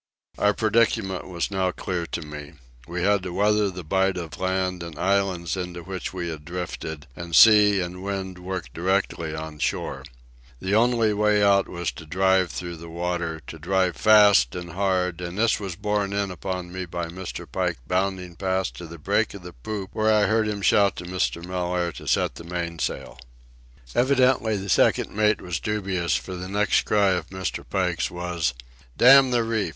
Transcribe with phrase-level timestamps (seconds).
[0.39, 2.53] Our predicament was now clear to me.
[2.87, 7.05] We had to weather the bight of land and islands into which we had drifted,
[7.15, 10.03] and sea and wind worked directly on shore.
[10.59, 15.21] The only way out was to drive through the water, to drive fast and hard,
[15.21, 17.45] and this was borne in upon me by Mr.
[17.45, 21.03] Pike bounding past to the break of the poop, where I heard him shout to
[21.03, 21.45] Mr.
[21.45, 23.19] Mellaire to set the mainsail.
[23.93, 27.63] Evidently the second mate was dubious, for the next cry of Mr.
[27.69, 28.55] Pike's was:
[28.97, 29.69] "Damn the reef!